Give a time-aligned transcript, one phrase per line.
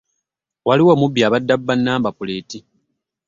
[0.67, 2.59] Waliwo omubbi abadde abba namba puleeti.